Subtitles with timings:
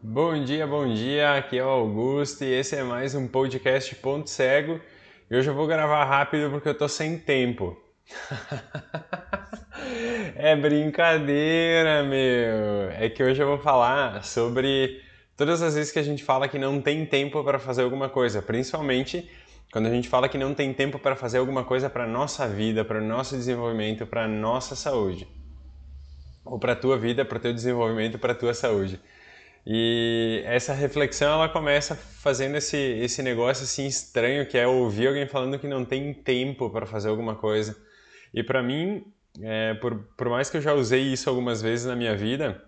[0.00, 1.34] Bom dia, bom dia.
[1.34, 4.80] Aqui é o Augusto e esse é mais um podcast Ponto Cego.
[5.28, 7.76] E hoje eu vou gravar rápido porque eu tô sem tempo.
[10.36, 12.92] é brincadeira, meu.
[12.92, 15.02] É que hoje eu vou falar sobre
[15.36, 18.40] todas as vezes que a gente fala que não tem tempo para fazer alguma coisa,
[18.40, 19.28] principalmente
[19.72, 22.84] quando a gente fala que não tem tempo para fazer alguma coisa para nossa vida,
[22.84, 25.26] para o nosso desenvolvimento, para nossa saúde.
[26.44, 29.00] Ou para tua vida, para teu desenvolvimento, para tua saúde.
[29.70, 35.26] E essa reflexão ela começa fazendo esse, esse negócio assim estranho que é ouvir alguém
[35.26, 37.76] falando que não tem tempo para fazer alguma coisa.
[38.32, 39.04] E para mim,
[39.42, 42.64] é, por, por mais que eu já usei isso algumas vezes na minha vida,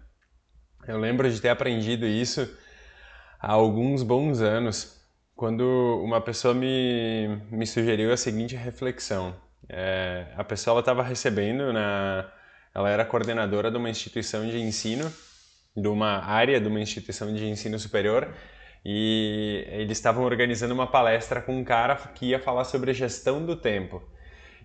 [0.86, 2.46] eu lembro de ter aprendido isso
[3.40, 5.00] há alguns bons anos,
[5.34, 5.64] quando
[6.04, 9.34] uma pessoa me, me sugeriu a seguinte reflexão.
[9.70, 12.30] É, a pessoa estava recebendo, na,
[12.74, 15.10] ela era coordenadora de uma instituição de ensino
[15.76, 18.34] de uma área de uma instituição de ensino superior
[18.84, 23.56] e eles estavam organizando uma palestra com um cara que ia falar sobre gestão do
[23.56, 24.02] tempo.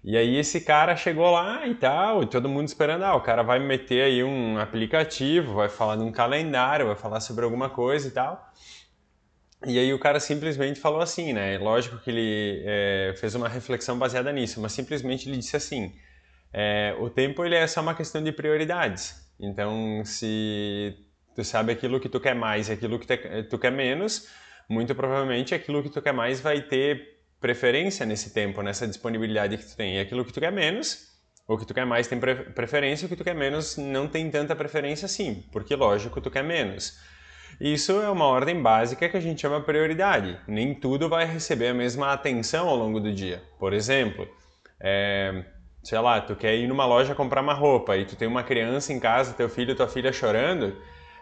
[0.04, 3.42] E aí esse cara chegou lá e tal, e todo mundo esperando, ah, o cara
[3.42, 8.08] vai meter aí um aplicativo, vai falar de um calendário, vai falar sobre alguma coisa
[8.08, 8.54] e tal.
[9.66, 11.58] E aí o cara simplesmente falou assim, né?
[11.58, 15.92] Lógico que ele é, fez uma reflexão baseada nisso, mas simplesmente ele disse assim,
[16.54, 19.25] é, o tempo ele é só uma questão de prioridades.
[19.40, 20.96] Então, se
[21.36, 23.08] tu sabe aquilo que tu quer mais e aquilo que
[23.50, 24.28] tu quer menos,
[24.70, 29.66] muito provavelmente aquilo que tu quer mais vai ter preferência nesse tempo, nessa disponibilidade que
[29.66, 29.98] tu tem.
[29.98, 31.08] E aquilo que tu quer menos,
[31.48, 34.56] o que tu quer mais tem preferência, o que tu quer menos não tem tanta
[34.56, 36.98] preferência assim, porque lógico, tu quer menos.
[37.60, 40.38] Isso é uma ordem básica que a gente chama prioridade.
[40.48, 43.42] Nem tudo vai receber a mesma atenção ao longo do dia.
[43.60, 44.28] Por exemplo,
[44.80, 45.46] é,
[45.86, 48.92] sei lá, tu quer ir numa loja comprar uma roupa e tu tem uma criança
[48.92, 50.76] em casa, teu filho, tua filha chorando,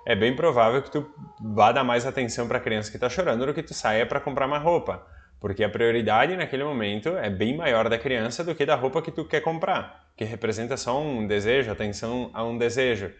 [0.05, 1.05] é bem provável que tu
[1.53, 4.21] vá dar mais atenção para a criança que está chorando do que tu saia para
[4.21, 5.05] comprar uma roupa,
[5.37, 9.11] porque a prioridade naquele momento é bem maior da criança do que da roupa que
[9.11, 13.11] tu quer comprar, que representa só um desejo, atenção a um desejo.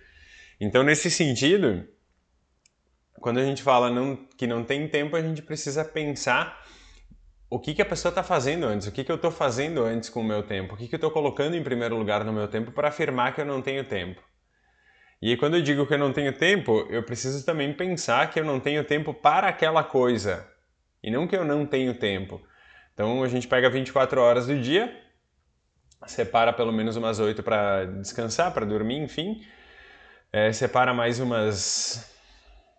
[0.62, 1.86] Então, nesse sentido,
[3.20, 6.58] quando a gente fala não, que não tem tempo, a gente precisa pensar
[7.54, 10.10] o que, que a pessoa está fazendo antes, o que, que eu estou fazendo antes
[10.10, 12.48] com o meu tempo, o que, que eu estou colocando em primeiro lugar no meu
[12.48, 14.20] tempo para afirmar que eu não tenho tempo.
[15.22, 18.44] E quando eu digo que eu não tenho tempo, eu preciso também pensar que eu
[18.44, 20.50] não tenho tempo para aquela coisa,
[21.04, 22.42] e não que eu não tenho tempo.
[22.92, 24.92] Então a gente pega 24 horas do dia,
[26.08, 29.46] separa pelo menos umas 8 para descansar, para dormir, enfim.
[30.32, 32.13] É, separa mais umas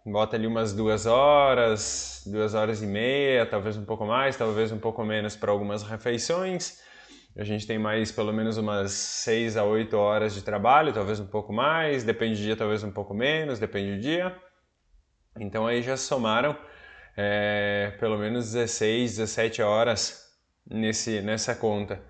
[0.04, 4.78] bota ali umas duas horas, duas horas e meia, talvez um pouco mais, talvez um
[4.78, 6.82] pouco menos para algumas refeições.
[7.36, 11.26] A gente tem mais pelo menos umas seis a oito horas de trabalho, talvez um
[11.26, 14.36] pouco mais, depende do dia, talvez um pouco menos, depende do dia.
[15.40, 16.56] Então aí já somaram
[17.16, 20.24] é, pelo menos 16, 17 horas
[20.66, 22.00] nesse, nessa conta.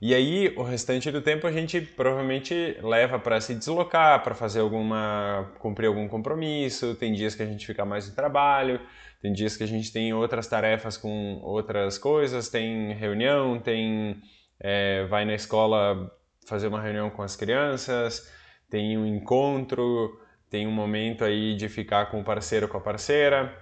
[0.00, 4.60] E aí, o restante do tempo a gente provavelmente leva para se deslocar, para fazer
[4.60, 5.52] alguma.
[5.58, 6.94] cumprir algum compromisso.
[6.94, 8.80] Tem dias que a gente fica mais no trabalho,
[9.20, 14.22] tem dias que a gente tem outras tarefas com outras coisas, tem reunião, tem.
[14.58, 16.10] É, vai na escola
[16.46, 18.30] fazer uma reunião com as crianças,
[18.70, 20.18] tem um encontro,
[20.48, 23.54] tem um momento aí de ficar com o parceiro com a parceira.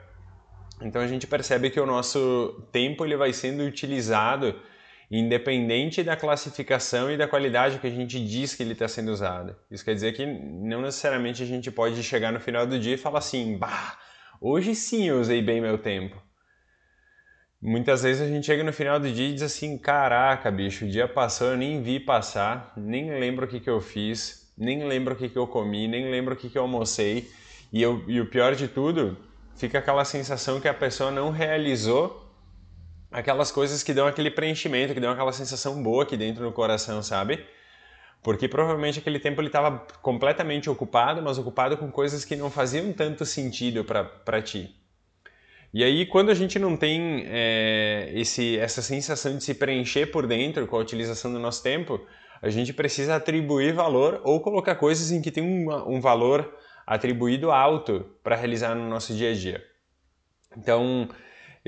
[0.80, 4.54] Então a gente percebe que o nosso tempo ele vai sendo utilizado
[5.10, 9.56] independente da classificação e da qualidade que a gente diz que ele está sendo usado.
[9.70, 12.98] Isso quer dizer que não necessariamente a gente pode chegar no final do dia e
[12.98, 13.96] falar assim, bah,
[14.40, 16.22] hoje sim eu usei bem meu tempo.
[17.60, 20.88] Muitas vezes a gente chega no final do dia e diz assim, caraca, bicho, o
[20.88, 25.14] dia passou, eu nem vi passar, nem lembro o que, que eu fiz, nem lembro
[25.14, 27.28] o que, que eu comi, nem lembro o que, que eu almocei.
[27.72, 29.18] E, eu, e o pior de tudo,
[29.56, 32.27] fica aquela sensação que a pessoa não realizou
[33.10, 37.02] aquelas coisas que dão aquele preenchimento, que dão aquela sensação boa aqui dentro no coração,
[37.02, 37.44] sabe?
[38.22, 42.92] Porque provavelmente aquele tempo ele estava completamente ocupado, mas ocupado com coisas que não faziam
[42.92, 44.74] tanto sentido para ti.
[45.72, 50.26] E aí, quando a gente não tem é, esse, essa sensação de se preencher por
[50.26, 52.00] dentro com a utilização do nosso tempo,
[52.40, 56.54] a gente precisa atribuir valor ou colocar coisas em que tem um, um valor
[56.86, 59.62] atribuído alto para realizar no nosso dia a dia.
[60.56, 61.08] Então,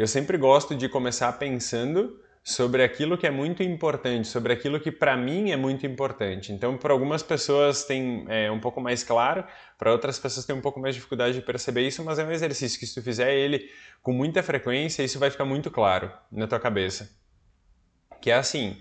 [0.01, 4.91] eu sempre gosto de começar pensando sobre aquilo que é muito importante, sobre aquilo que
[4.91, 6.53] para mim é muito importante.
[6.53, 9.45] Então, para algumas pessoas tem é, um pouco mais claro,
[9.79, 12.31] para outras pessoas tem um pouco mais de dificuldade de perceber isso, mas é um
[12.33, 13.69] exercício que se tu fizer ele
[14.03, 17.11] com muita frequência, isso vai ficar muito claro na tua cabeça.
[18.23, 18.77] Que é assim,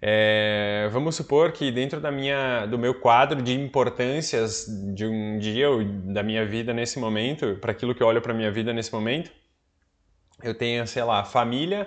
[0.00, 5.68] É, vamos supor que dentro da minha, do meu quadro de importâncias de um dia
[5.70, 5.84] ou
[6.14, 9.30] da minha vida nesse momento, para aquilo que eu olho para minha vida nesse momento,
[10.42, 11.86] eu tenho, sei lá, família,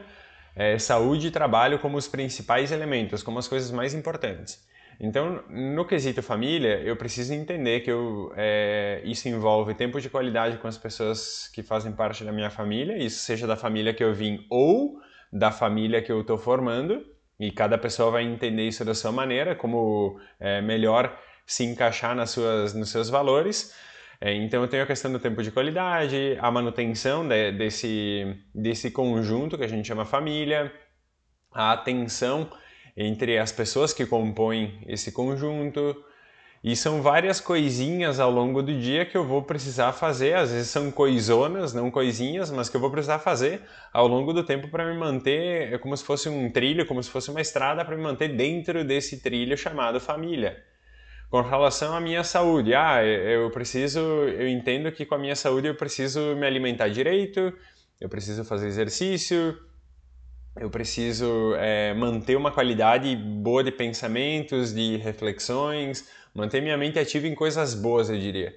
[0.56, 4.65] é, saúde e trabalho como os principais elementos, como as coisas mais importantes.
[5.00, 10.57] Então, no quesito família, eu preciso entender que eu, é, isso envolve tempo de qualidade
[10.57, 14.13] com as pessoas que fazem parte da minha família, isso seja da família que eu
[14.13, 15.00] vim ou
[15.33, 17.04] da família que eu estou formando,
[17.39, 22.30] e cada pessoa vai entender isso da sua maneira, como é, melhor se encaixar nas
[22.30, 23.74] suas, nos seus valores.
[24.23, 28.91] É, então eu tenho a questão do tempo de qualidade, a manutenção de, desse, desse
[28.91, 30.71] conjunto que a gente chama família,
[31.51, 32.47] a atenção
[32.95, 35.95] entre as pessoas que compõem esse conjunto.
[36.63, 40.69] E são várias coisinhas ao longo do dia que eu vou precisar fazer, às vezes
[40.69, 44.85] são coisonas, não coisinhas, mas que eu vou precisar fazer ao longo do tempo para
[44.85, 48.03] me manter, é como se fosse um trilho, como se fosse uma estrada para me
[48.03, 50.63] manter dentro desse trilho chamado família.
[51.31, 55.66] Com relação à minha saúde, ah, eu preciso, eu entendo que com a minha saúde
[55.66, 57.54] eu preciso me alimentar direito,
[58.01, 59.57] eu preciso fazer exercício,
[60.60, 66.06] eu preciso é, manter uma qualidade boa de pensamentos, de reflexões,
[66.36, 68.54] manter minha mente ativa em coisas boas, eu diria.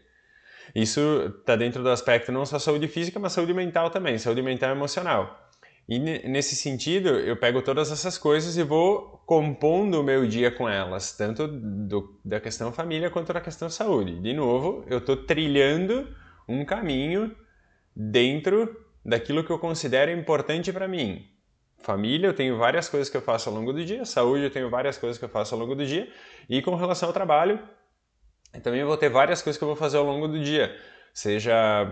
[0.74, 4.70] Isso está dentro do aspecto não só saúde física, mas saúde mental também, saúde mental
[4.70, 5.43] e emocional.
[5.86, 10.66] E nesse sentido, eu pego todas essas coisas e vou compondo o meu dia com
[10.66, 14.18] elas, tanto do, da questão família quanto da questão saúde.
[14.20, 16.08] De novo, eu estou trilhando
[16.48, 17.36] um caminho
[17.94, 21.26] dentro daquilo que eu considero importante para mim.
[21.80, 24.70] Família, eu tenho várias coisas que eu faço ao longo do dia, saúde, eu tenho
[24.70, 26.10] várias coisas que eu faço ao longo do dia,
[26.48, 27.60] e com relação ao trabalho,
[28.54, 30.74] eu também vou ter várias coisas que eu vou fazer ao longo do dia
[31.14, 31.86] seja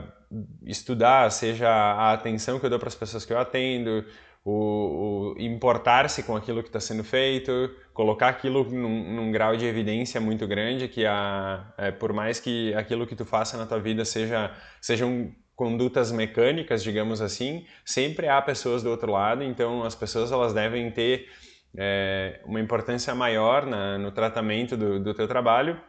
[0.64, 4.04] estudar, seja a atenção que eu dou para as pessoas que eu atendo,
[4.44, 9.66] o, o importar-se com aquilo que está sendo feito, colocar aquilo num, num, grau de
[9.66, 13.78] evidência muito grande que a, é, por mais que aquilo que tu faça na tua
[13.78, 19.94] vida seja sejam condutas mecânicas, digamos assim, sempre há pessoas do outro lado, então as
[19.94, 21.28] pessoas elas devem ter
[21.76, 25.80] é, uma importância maior na, no tratamento do, do teu trabalho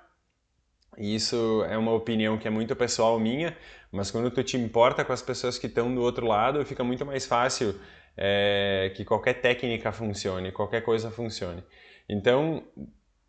[0.98, 3.56] e isso é uma opinião que é muito pessoal minha,
[3.92, 7.06] mas quando tu te importa com as pessoas que estão do outro lado, fica muito
[7.06, 7.76] mais fácil
[8.18, 11.64] é, que qualquer técnica funcione, qualquer coisa funcione.
[12.08, 12.64] Então,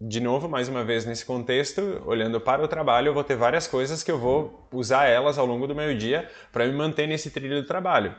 [0.01, 3.67] de novo, mais uma vez nesse contexto, olhando para o trabalho, eu vou ter várias
[3.67, 7.31] coisas que eu vou usar elas ao longo do meu dia para me manter nesse
[7.31, 8.15] trilho do trabalho.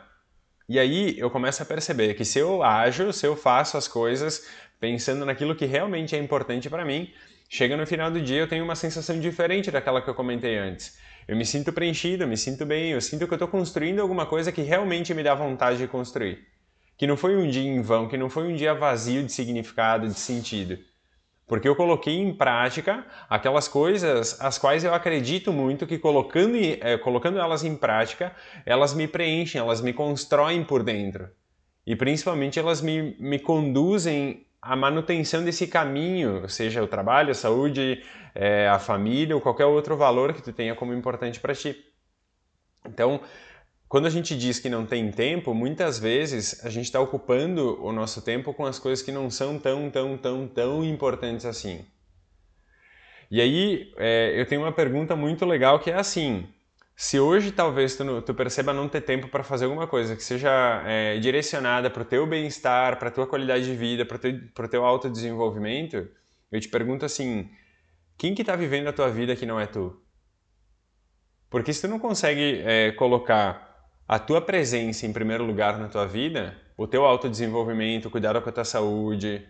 [0.67, 4.47] E aí eu começo a perceber que se eu ajo, se eu faço as coisas
[4.79, 7.13] pensando naquilo que realmente é importante para mim,
[7.47, 10.97] Chega no final do dia, eu tenho uma sensação diferente daquela que eu comentei antes.
[11.27, 14.25] Eu me sinto preenchido, eu me sinto bem, eu sinto que eu estou construindo alguma
[14.25, 16.45] coisa que realmente me dá vontade de construir.
[16.97, 20.07] Que não foi um dia em vão, que não foi um dia vazio de significado,
[20.07, 20.77] de sentido.
[21.47, 26.97] Porque eu coloquei em prática aquelas coisas as quais eu acredito muito que colocando, é,
[26.97, 31.29] colocando elas em prática, elas me preenchem, elas me constroem por dentro.
[31.85, 38.03] E principalmente elas me, me conduzem a manutenção desse caminho, seja o trabalho, a saúde,
[38.33, 41.85] é, a família ou qualquer outro valor que tu tenha como importante para ti.
[42.83, 43.21] Então,
[43.87, 47.91] quando a gente diz que não tem tempo, muitas vezes a gente está ocupando o
[47.91, 51.85] nosso tempo com as coisas que não são tão, tão, tão, tão importantes assim.
[53.29, 56.47] E aí, é, eu tenho uma pergunta muito legal que é assim:
[56.95, 60.81] se hoje talvez tu, tu perceba não ter tempo para fazer alguma coisa que seja
[60.85, 64.69] é, direcionada para o teu bem-estar, para a tua qualidade de vida, para o teu,
[64.69, 66.07] teu autodesenvolvimento,
[66.49, 67.49] eu te pergunto assim,
[68.17, 70.01] quem que está vivendo a tua vida que não é tu?
[71.49, 76.07] Porque se tu não consegue é, colocar a tua presença em primeiro lugar na tua
[76.07, 79.45] vida, o teu autodesenvolvimento, cuidar com a tua saúde,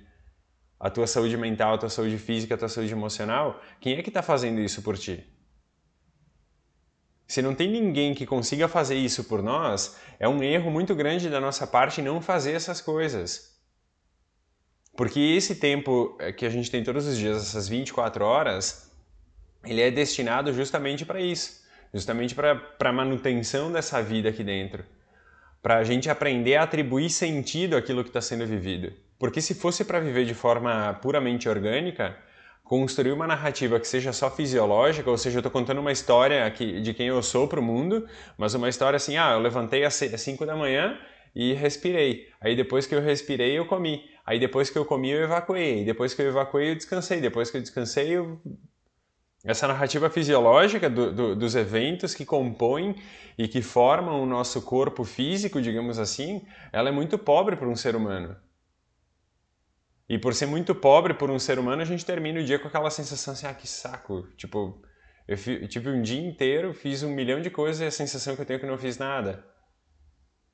[0.79, 4.09] a tua saúde mental, a tua saúde física, a tua saúde emocional, quem é que
[4.09, 5.34] está fazendo isso por ti?
[7.27, 11.29] Se não tem ninguém que consiga fazer isso por nós, é um erro muito grande
[11.29, 13.55] da nossa parte não fazer essas coisas.
[14.95, 18.91] Porque esse tempo eh, que a gente tem todos os dias, essas 24 horas,
[19.65, 21.63] ele é destinado justamente para isso,
[21.93, 24.85] justamente para a manutenção dessa vida aqui dentro,
[25.61, 28.93] para a gente aprender a atribuir sentido àquilo que está sendo vivido.
[29.17, 32.15] Porque se fosse para viver de forma puramente orgânica,
[32.65, 36.81] construir uma narrativa que seja só fisiológica, ou seja, eu estou contando uma história que,
[36.81, 38.07] de quem eu sou para o mundo,
[38.37, 40.97] mas uma história assim, ah, eu levantei às 5 da manhã
[41.35, 42.27] e respirei.
[42.41, 44.03] Aí depois que eu respirei, eu comi.
[44.25, 45.85] Aí depois que eu comi, eu evacuei.
[45.85, 47.21] Depois que eu evacuei, eu descansei.
[47.21, 48.41] Depois que eu descansei, eu...
[49.43, 52.95] Essa narrativa fisiológica do, do, dos eventos que compõem
[53.37, 56.41] e que formam o nosso corpo físico, digamos assim,
[56.73, 58.35] ela é muito pobre para um ser humano.
[60.07, 62.67] E por ser muito pobre por um ser humano, a gente termina o dia com
[62.67, 64.27] aquela sensação assim, ah, que saco.
[64.37, 64.81] Tipo,
[65.27, 68.45] eu tive um dia inteiro, fiz um milhão de coisas e a sensação que eu
[68.45, 69.43] tenho é que não fiz nada.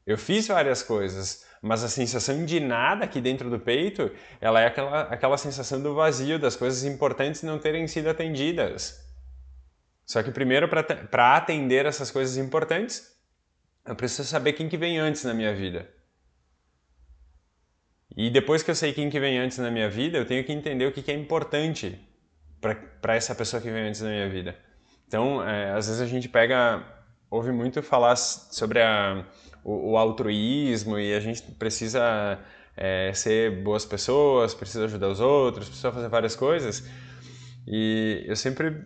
[0.05, 4.67] Eu fiz várias coisas, mas a sensação de nada aqui dentro do peito, ela é
[4.67, 9.00] aquela, aquela sensação do vazio, das coisas importantes não terem sido atendidas.
[10.05, 13.05] Só que primeiro, para atender essas coisas importantes,
[13.86, 15.89] eu preciso saber quem que vem antes na minha vida.
[18.15, 20.51] E depois que eu sei quem que vem antes na minha vida, eu tenho que
[20.51, 21.97] entender o que, que é importante
[23.01, 24.55] para essa pessoa que vem antes na minha vida.
[25.07, 26.83] Então, é, às vezes a gente pega,
[27.29, 29.25] ouve muito falar sobre a,
[29.63, 32.39] o, o, altruísmo e a gente precisa
[32.77, 36.87] é, ser boas pessoas, precisa ajudar os outros, precisa fazer várias coisas.
[37.67, 38.85] E eu sempre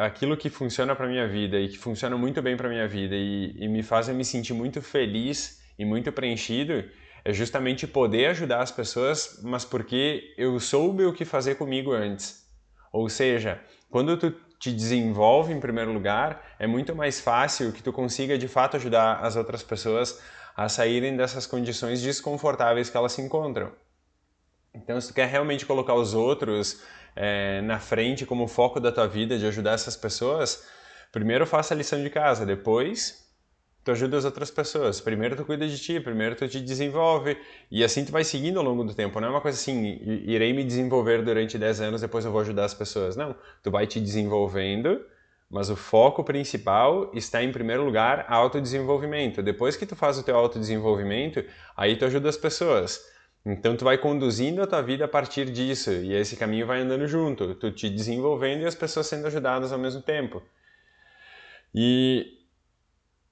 [0.00, 3.54] aquilo que funciona para minha vida e que funciona muito bem para minha vida e,
[3.58, 6.82] e me faz me sentir muito feliz e muito preenchido
[7.26, 12.46] é justamente poder ajudar as pessoas, mas porque eu soube o que fazer comigo antes.
[12.92, 14.30] Ou seja, quando tu
[14.60, 19.24] te desenvolve em primeiro lugar, é muito mais fácil que tu consiga de fato ajudar
[19.24, 20.22] as outras pessoas
[20.56, 23.72] a saírem dessas condições desconfortáveis que elas se encontram.
[24.72, 26.80] Então, se tu quer realmente colocar os outros
[27.16, 30.64] é, na frente como foco da tua vida, de ajudar essas pessoas,
[31.10, 33.25] primeiro faça a lição de casa, depois
[33.86, 35.00] tu ajuda as outras pessoas.
[35.00, 37.38] Primeiro tu cuida de ti, primeiro tu te desenvolve
[37.70, 39.20] e assim tu vai seguindo ao longo do tempo.
[39.20, 42.64] Não é uma coisa assim, irei me desenvolver durante 10 anos, depois eu vou ajudar
[42.64, 43.14] as pessoas.
[43.14, 45.00] Não, tu vai te desenvolvendo,
[45.48, 49.40] mas o foco principal está em primeiro lugar autodesenvolvimento.
[49.40, 51.44] Depois que tu faz o teu autodesenvolvimento,
[51.76, 53.00] aí tu ajuda as pessoas.
[53.46, 57.06] Então tu vai conduzindo a tua vida a partir disso e esse caminho vai andando
[57.06, 60.42] junto, tu te desenvolvendo e as pessoas sendo ajudadas ao mesmo tempo.
[61.72, 62.35] E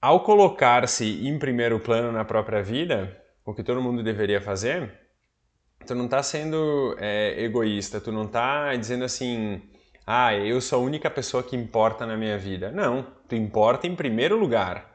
[0.04, 4.92] ao colocar-se em primeiro plano na própria vida, o que todo mundo deveria fazer,
[5.86, 9.62] tu não está sendo é, egoísta, tu não está dizendo assim,
[10.06, 12.70] ah, eu sou a única pessoa que importa na minha vida.
[12.70, 14.94] Não, tu importa em primeiro lugar.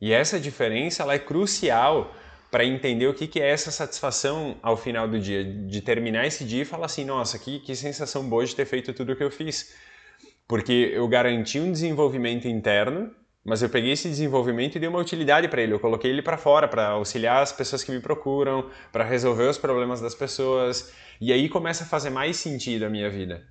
[0.00, 2.14] E essa diferença ela é crucial
[2.52, 6.44] para entender o que, que é essa satisfação ao final do dia, de terminar esse
[6.44, 9.24] dia e falar assim, nossa, que, que sensação boa de ter feito tudo o que
[9.24, 9.74] eu fiz
[10.48, 13.10] porque eu garanti um desenvolvimento interno,
[13.44, 15.74] mas eu peguei esse desenvolvimento e dei uma utilidade para ele.
[15.74, 19.58] Eu coloquei ele para fora para auxiliar as pessoas que me procuram, para resolver os
[19.58, 20.92] problemas das pessoas.
[21.20, 23.46] E aí começa a fazer mais sentido a minha vida.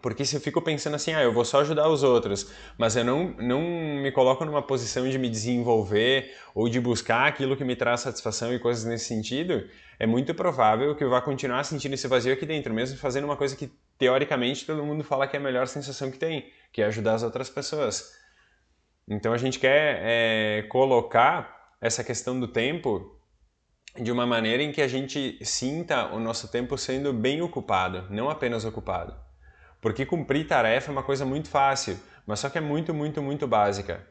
[0.00, 3.04] Porque se eu fico pensando assim, ah, eu vou só ajudar os outros, mas eu
[3.04, 7.76] não, não me coloco numa posição de me desenvolver ou de buscar aquilo que me
[7.76, 9.64] traz satisfação e coisas nesse sentido,
[10.00, 13.36] é muito provável que eu vá continuar sentindo esse vazio aqui dentro, mesmo fazendo uma
[13.36, 13.70] coisa que
[14.02, 17.22] teoricamente todo mundo fala que é a melhor sensação que tem, que é ajudar as
[17.22, 18.12] outras pessoas.
[19.08, 23.16] Então a gente quer é, colocar essa questão do tempo
[23.96, 28.28] de uma maneira em que a gente sinta o nosso tempo sendo bem ocupado, não
[28.28, 29.14] apenas ocupado.
[29.80, 33.46] Porque cumprir tarefa é uma coisa muito fácil, mas só que é muito, muito, muito
[33.46, 34.04] básica.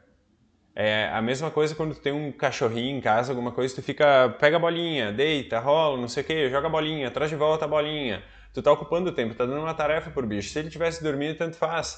[0.73, 4.29] É a mesma coisa quando tu tem um cachorrinho em casa, alguma coisa, tu fica,
[4.39, 7.65] pega a bolinha, deita, rola, não sei o que, joga a bolinha, traz de volta
[7.65, 8.23] a bolinha.
[8.53, 10.49] Tu tá ocupando o tempo, tá dando uma tarefa pro bicho.
[10.49, 11.97] Se ele tivesse dormindo, tanto faz.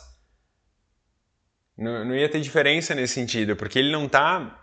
[1.78, 4.60] Não, não ia ter diferença nesse sentido, porque ele não tá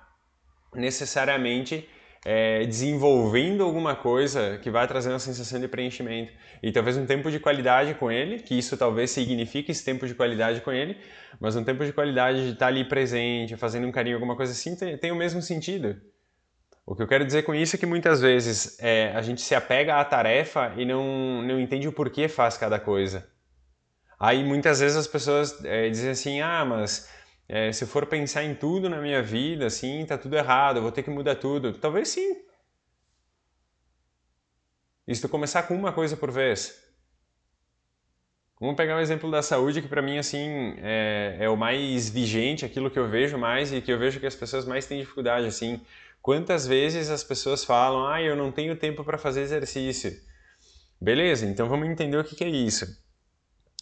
[0.75, 1.89] necessariamente
[2.25, 6.33] é, desenvolvendo alguma coisa que vai trazer uma sensação de preenchimento.
[6.63, 10.15] E talvez um tempo de qualidade com ele, que isso talvez signifique esse tempo de
[10.15, 10.97] qualidade com ele,
[11.41, 14.77] mas um tempo de qualidade de estar ali presente, fazendo um carinho, alguma coisa assim,
[14.77, 16.01] tem, tem o mesmo sentido.
[16.87, 19.55] O que eu quero dizer com isso é que muitas vezes é, a gente se
[19.55, 23.29] apega à tarefa e não, não entende o porquê faz cada coisa.
[24.19, 27.09] Aí muitas vezes as pessoas é, dizem assim, ah, mas
[27.49, 30.83] é, se eu for pensar em tudo na minha vida, assim, tá tudo errado, eu
[30.83, 31.73] vou ter que mudar tudo.
[31.73, 32.37] Talvez sim.
[35.21, 36.81] Tu começar com uma coisa por vez?
[38.61, 42.65] Vamos pegar um exemplo da saúde que para mim assim é, é, o mais vigente,
[42.65, 45.47] aquilo que eu vejo mais e que eu vejo que as pessoas mais têm dificuldade
[45.47, 45.81] assim.
[46.23, 50.13] Quantas vezes as pessoas falam, ah, eu não tenho tempo para fazer exercício?
[51.01, 52.87] Beleza, então vamos entender o que, que é isso.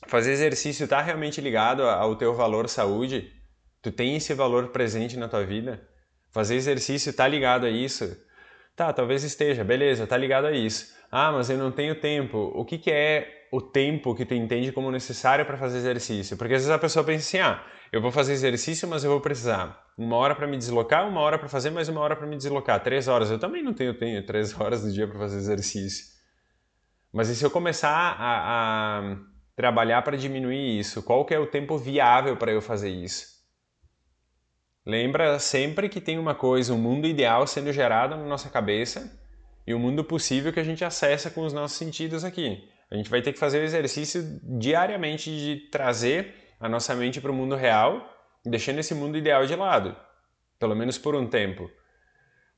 [0.07, 3.33] Fazer exercício está realmente ligado ao teu valor saúde?
[3.83, 5.83] Tu tem esse valor presente na tua vida?
[6.31, 8.17] Fazer exercício está ligado a isso?
[8.77, 10.95] Tá, talvez esteja, beleza, tá ligado a isso.
[11.11, 12.53] Ah, mas eu não tenho tempo.
[12.55, 16.37] O que, que é o tempo que tu entende como necessário para fazer exercício?
[16.37, 19.21] Porque às vezes a pessoa pensa assim, ah, eu vou fazer exercício, mas eu vou
[19.21, 22.37] precisar uma hora para me deslocar, uma hora para fazer, mais uma hora para me
[22.37, 22.81] deslocar.
[22.81, 23.33] Três horas.
[23.33, 26.07] Eu também não tenho, tenho três horas do dia para fazer exercício.
[27.13, 29.17] Mas e se eu começar a, a
[29.57, 31.03] trabalhar para diminuir isso?
[31.03, 33.27] Qual que é o tempo viável para eu fazer isso?
[34.87, 39.21] Lembra sempre que tem uma coisa, um mundo ideal sendo gerado na nossa cabeça
[39.67, 42.71] e o mundo possível que a gente acessa com os nossos sentidos aqui.
[42.89, 47.31] A gente vai ter que fazer o exercício diariamente de trazer a nossa mente para
[47.31, 48.09] o mundo real,
[48.49, 49.97] deixando esse mundo ideal de lado,
[50.59, 51.71] pelo menos por um tempo.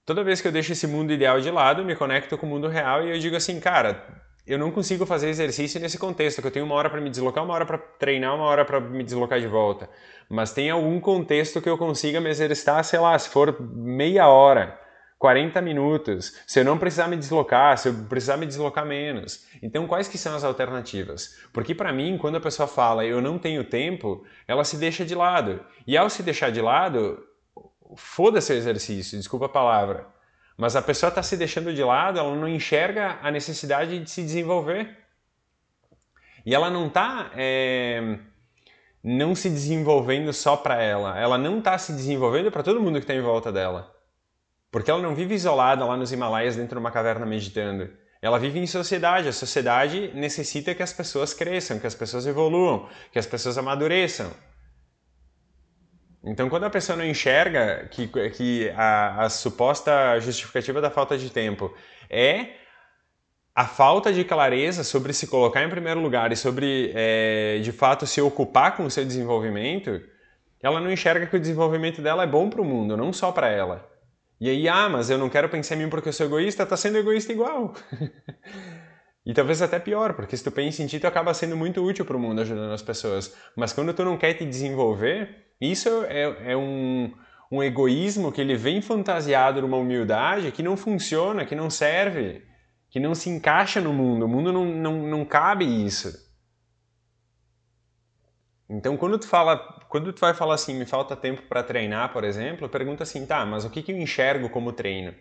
[0.05, 2.69] Toda vez que eu deixo esse mundo ideal de lado, me conecto com o mundo
[2.69, 6.51] real e eu digo assim, cara, eu não consigo fazer exercício nesse contexto, que eu
[6.51, 9.39] tenho uma hora para me deslocar, uma hora para treinar, uma hora para me deslocar
[9.39, 9.89] de volta.
[10.29, 14.79] Mas tem algum contexto que eu consiga me exercitar, sei lá, se for meia hora,
[15.21, 19.45] 40 minutos, se eu não precisar me deslocar, se eu precisar me deslocar menos.
[19.63, 21.37] Então, quais que são as alternativas?
[21.53, 25.15] Porque para mim, quando a pessoa fala eu não tenho tempo, ela se deixa de
[25.15, 25.63] lado.
[25.87, 27.23] E ao se deixar de lado,
[27.95, 30.07] foda-se o exercício, desculpa a palavra.
[30.57, 34.23] Mas a pessoa está se deixando de lado, ela não enxerga a necessidade de se
[34.23, 34.97] desenvolver.
[36.47, 38.19] E ela não está é,
[39.05, 43.05] não se desenvolvendo só para ela, ela não está se desenvolvendo para todo mundo que
[43.05, 44.00] está em volta dela.
[44.71, 47.91] Porque ela não vive isolada lá nos Himalaias dentro de uma caverna meditando.
[48.23, 49.29] Ela vive em sociedade.
[49.29, 54.31] A sociedade necessita que as pessoas cresçam, que as pessoas evoluam, que as pessoas amadureçam.
[56.23, 61.31] Então, quando a pessoa não enxerga que, que a, a suposta justificativa da falta de
[61.31, 61.75] tempo
[62.11, 62.57] é
[63.55, 68.07] a falta de clareza sobre se colocar em primeiro lugar e sobre, é, de fato,
[68.07, 70.01] se ocupar com o seu desenvolvimento,
[70.63, 73.49] ela não enxerga que o desenvolvimento dela é bom para o mundo, não só para
[73.49, 73.89] ela.
[74.41, 76.77] E aí, ah, mas eu não quero pensar em mim porque eu sou egoísta, tá
[76.77, 77.75] sendo egoísta igual.
[79.27, 82.07] e talvez até pior, porque se tu pensa em ti, tu acaba sendo muito útil
[82.07, 83.37] para o mundo ajudando as pessoas.
[83.55, 87.13] Mas quando tu não quer te desenvolver, isso é, é um,
[87.53, 92.43] um egoísmo que ele vem fantasiado numa humildade que não funciona, que não serve,
[92.89, 94.25] que não se encaixa no mundo.
[94.25, 96.31] O mundo não, não, não cabe isso.
[98.71, 102.23] Então, quando tu fala, quando tu vai falar assim, me falta tempo para treinar, por
[102.23, 105.13] exemplo, pergunta assim, tá, mas o que, que eu enxergo como treino?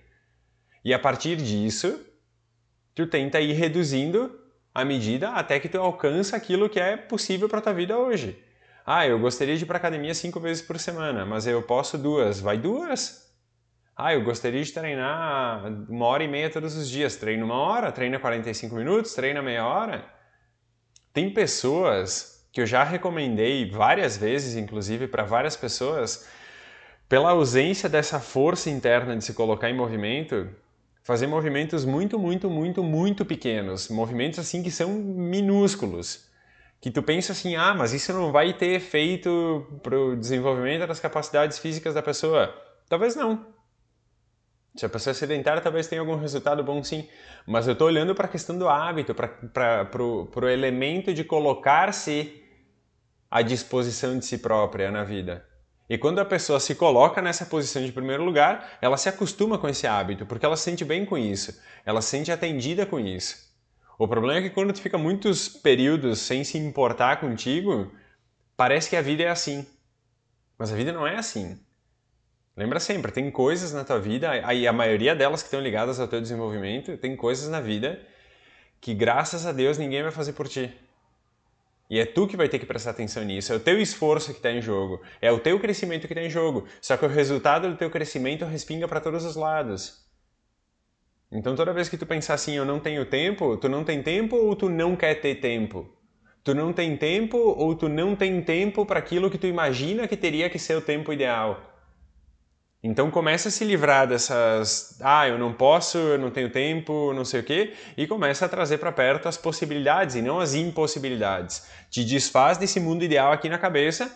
[0.86, 2.06] E a partir disso,
[2.94, 4.40] tu tenta ir reduzindo
[4.72, 8.40] a medida até que tu alcança aquilo que é possível para tua vida hoje.
[8.86, 12.40] Ah, eu gostaria de ir para academia cinco vezes por semana, mas eu posso duas.
[12.40, 13.28] Vai duas.
[13.98, 17.16] Ah, eu gostaria de treinar uma hora e meia todos os dias.
[17.16, 20.06] Treino uma hora, treina 45 minutos, treina meia hora.
[21.12, 26.28] Tem pessoas que eu já recomendei várias vezes, inclusive para várias pessoas,
[27.08, 30.50] pela ausência dessa força interna de se colocar em movimento,
[31.04, 36.30] fazer movimentos muito, muito, muito, muito pequenos, movimentos assim que são minúsculos,
[36.82, 41.00] que tu pensa assim, ah, mas isso não vai ter efeito para o desenvolvimento das
[41.00, 42.56] capacidades físicas da pessoa.
[42.88, 43.46] Talvez não.
[44.76, 47.08] Se a pessoa é sedentária, talvez tenha algum resultado bom sim.
[47.46, 52.39] Mas eu estou olhando para a questão do hábito, para o elemento de colocar-se
[53.30, 55.46] à disposição de si própria na vida.
[55.90, 59.68] E quando a pessoa se coloca nessa posição de primeiro lugar, ela se acostuma com
[59.68, 63.50] esse hábito, porque ela se sente bem com isso, ela se sente atendida com isso.
[63.98, 67.92] O problema é que quando tu fica muitos períodos sem se importar contigo,
[68.56, 69.66] parece que a vida é assim.
[70.58, 71.60] Mas a vida não é assim.
[72.56, 76.08] Lembra sempre, tem coisas na tua vida, aí a maioria delas que estão ligadas ao
[76.08, 78.00] teu desenvolvimento, tem coisas na vida
[78.82, 80.74] que graças a Deus ninguém vai fazer por ti.
[81.90, 84.38] E é tu que vai ter que prestar atenção nisso, é o teu esforço que
[84.38, 86.68] está em jogo, é o teu crescimento que está em jogo.
[86.80, 90.06] Só que o resultado do teu crescimento respinga para todos os lados.
[91.32, 94.36] Então toda vez que tu pensar assim, eu não tenho tempo, tu não tem tempo
[94.36, 95.90] ou tu não quer ter tempo?
[96.44, 100.16] Tu não tem tempo ou tu não tem tempo para aquilo que tu imagina que
[100.16, 101.79] teria que ser o tempo ideal?
[102.82, 107.26] Então começa a se livrar dessas, ah, eu não posso, eu não tenho tempo, não
[107.26, 111.68] sei o quê, e começa a trazer para perto as possibilidades e não as impossibilidades.
[111.90, 114.10] Te desfaz desse mundo ideal aqui na cabeça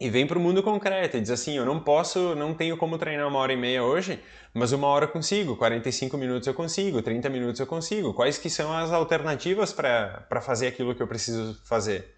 [0.00, 2.96] e vem para o mundo concreto e diz assim, eu não posso, não tenho como
[2.96, 4.22] treinar uma hora e meia hoje,
[4.54, 8.14] mas uma hora eu consigo, 45 minutos eu consigo, 30 minutos eu consigo.
[8.14, 12.15] Quais que são as alternativas para fazer aquilo que eu preciso fazer?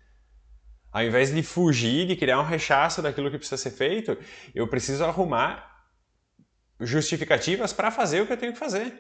[0.91, 4.17] Ao invés de fugir, de criar um rechaço daquilo que precisa ser feito,
[4.55, 5.87] eu preciso arrumar
[6.81, 8.95] justificativas para fazer o que eu tenho que fazer.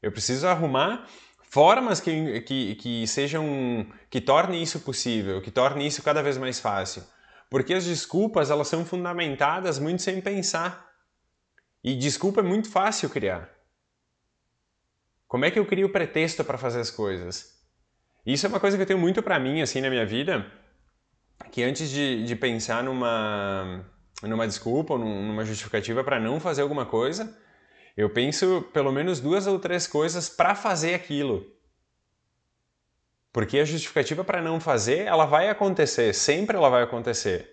[0.00, 1.08] Eu preciso arrumar
[1.42, 6.60] formas que, que, que sejam que tornem isso possível, que tornem isso cada vez mais
[6.60, 7.02] fácil.
[7.50, 10.90] Porque as desculpas elas são fundamentadas muito sem pensar.
[11.82, 13.50] E desculpa é muito fácil criar.
[15.26, 17.60] Como é que eu crio pretexto para fazer as coisas?
[18.24, 20.61] Isso é uma coisa que eu tenho muito para mim assim na minha vida
[21.52, 23.84] que antes de, de pensar numa,
[24.22, 27.38] numa desculpa ou numa justificativa para não fazer alguma coisa,
[27.94, 31.46] eu penso pelo menos duas ou três coisas para fazer aquilo.
[33.30, 37.50] Porque a justificativa para não fazer, ela vai acontecer, sempre ela vai acontecer.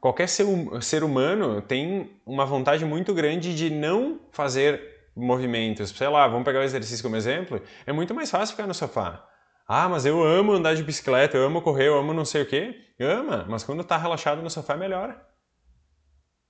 [0.00, 4.80] Qualquer ser, hum, ser humano tem uma vontade muito grande de não fazer
[5.16, 5.90] movimentos.
[5.90, 7.60] Sei lá, vamos pegar o exercício como exemplo.
[7.84, 9.28] É muito mais fácil ficar no sofá.
[9.66, 12.46] Ah, mas eu amo andar de bicicleta, eu amo correr, eu amo não sei o
[12.46, 12.80] quê.
[13.00, 15.26] Ama, mas quando tá relaxado no sofá, melhora.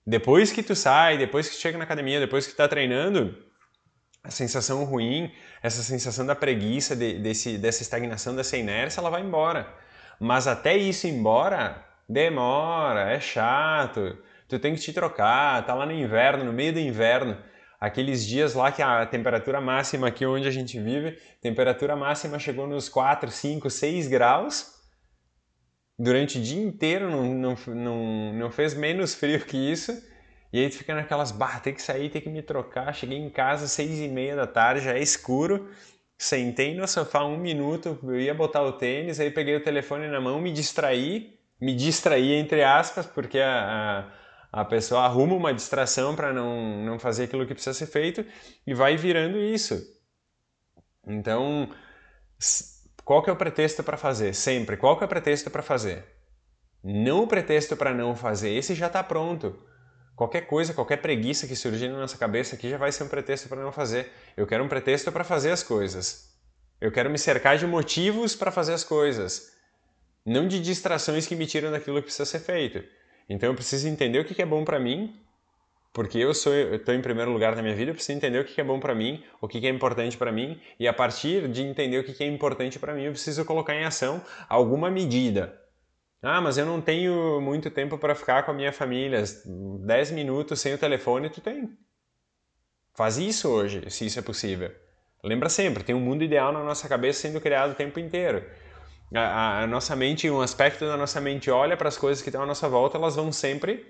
[0.06, 3.36] Depois que tu sai, depois que chega na academia, depois que tá treinando,
[4.22, 9.22] a sensação ruim, essa sensação da preguiça, de, desse, dessa estagnação, dessa inércia, ela vai
[9.22, 9.72] embora.
[10.18, 14.18] Mas até isso embora, demora, é chato.
[14.48, 17.38] Tu tem que te trocar, tá lá no inverno, no meio do inverno
[17.86, 22.66] aqueles dias lá que a temperatura máxima aqui onde a gente vive, temperatura máxima chegou
[22.66, 24.72] nos 4, 5, 6 graus.
[25.98, 29.92] Durante o dia inteiro não, não, não, não fez menos frio que isso.
[30.52, 32.94] E aí tu fica naquelas, bah, tem que sair, tem que me trocar.
[32.94, 35.68] Cheguei em casa seis e meia da tarde, já é escuro.
[36.16, 40.20] Sentei no sofá um minuto, eu ia botar o tênis, aí peguei o telefone na
[40.20, 44.08] mão, me distraí, me distraí entre aspas, porque a,
[44.54, 48.24] a pessoa arruma uma distração para não, não fazer aquilo que precisa ser feito
[48.64, 49.82] e vai virando isso.
[51.04, 51.68] Então,
[53.04, 54.32] qual que é o pretexto para fazer?
[54.32, 54.76] Sempre.
[54.76, 56.04] Qual que é o pretexto para fazer?
[56.84, 59.60] Não o pretexto para não fazer, esse já está pronto.
[60.14, 63.48] Qualquer coisa, qualquer preguiça que surgir na nossa cabeça aqui já vai ser um pretexto
[63.48, 64.12] para não fazer.
[64.36, 66.32] Eu quero um pretexto para fazer as coisas.
[66.80, 69.50] Eu quero me cercar de motivos para fazer as coisas,
[70.24, 72.84] não de distrações que me tiram daquilo que precisa ser feito.
[73.28, 75.14] Então eu preciso entender o que é bom para mim,
[75.92, 78.60] porque eu sou, estou em primeiro lugar na minha vida, eu preciso entender o que
[78.60, 81.98] é bom para mim, o que é importante para mim, e a partir de entender
[81.98, 85.58] o que é importante para mim, eu preciso colocar em ação alguma medida.
[86.20, 90.60] Ah, mas eu não tenho muito tempo para ficar com a minha família, 10 minutos
[90.60, 91.70] sem o telefone, tu tem.
[92.94, 94.72] Faz isso hoje, se isso é possível.
[95.22, 98.44] Lembra sempre, tem um mundo ideal na nossa cabeça sendo criado o tempo inteiro
[99.12, 102.42] a, a, nossa mente, um aspecto da nossa mente olha para as coisas que estão
[102.42, 103.84] à nossa volta, elas vão sempre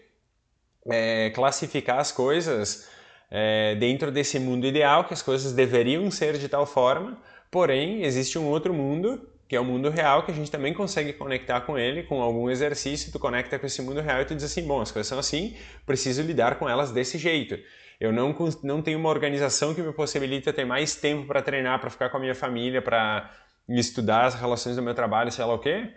[0.91, 2.89] é, classificar as coisas
[3.31, 7.19] é, dentro desse mundo ideal, que as coisas deveriam ser de tal forma,
[7.51, 11.13] porém existe um outro mundo, que é o mundo real, que a gente também consegue
[11.13, 14.45] conectar com ele, com algum exercício, tu conecta com esse mundo real e tu diz
[14.45, 17.59] assim, bom, as coisas são assim, preciso lidar com elas desse jeito.
[18.01, 21.91] Eu não, não tenho uma organização que me possibilite ter mais tempo para treinar, para
[21.91, 23.31] ficar com a minha família, para
[23.69, 25.93] e estudar as relações do meu trabalho, sei lá o quê,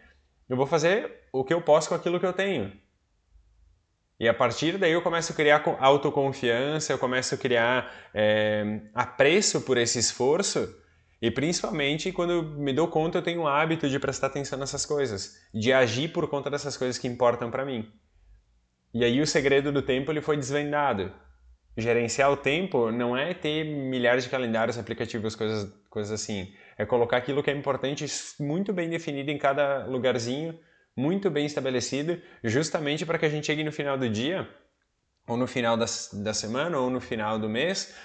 [0.50, 2.72] eu vou fazer o que eu posso com aquilo que eu tenho.
[4.20, 9.62] E a partir daí eu começo a criar autoconfiança, eu começo a criar é, apreço
[9.62, 10.76] por esse esforço
[11.22, 14.86] e principalmente quando eu me dou conta eu tenho o hábito de prestar atenção nessas
[14.86, 17.92] coisas, de agir por conta dessas coisas que importam para mim.
[18.92, 21.14] E aí o segredo do tempo ele foi desvendado.
[21.78, 27.18] Gerenciar o tempo não é ter milhares de calendários, aplicativos, coisas, coisas assim é colocar
[27.18, 28.06] aquilo que é importante
[28.40, 30.58] muito bem definido em cada lugarzinho,
[30.96, 34.48] muito bem estabelecido, justamente para que a gente chegue no final do dia,
[35.28, 37.96] ou no final da, da semana, ou no final do mês,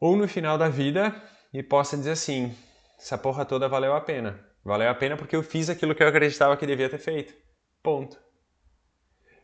[0.00, 1.14] ou no final da vida
[1.52, 2.54] e possa dizer assim:
[2.98, 4.40] essa porra toda valeu a pena.
[4.64, 7.34] Valeu a pena porque eu fiz aquilo que eu acreditava que devia ter feito.
[7.82, 8.16] Ponto.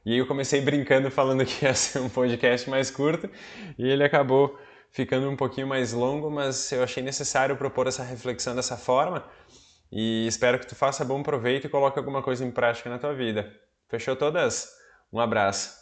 [0.06, 3.28] E aí eu comecei brincando falando que ia ser um podcast mais curto
[3.76, 4.58] e ele acabou
[4.90, 9.24] ficando um pouquinho mais longo, mas eu achei necessário propor essa reflexão dessa forma
[9.90, 13.14] e espero que tu faça bom proveito e coloque alguma coisa em prática na tua
[13.14, 13.54] vida.
[13.88, 14.68] Fechou todas?
[15.12, 15.77] Um abraço.